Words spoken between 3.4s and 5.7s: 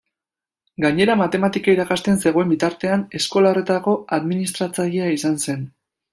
horretako administratzailea izan zen.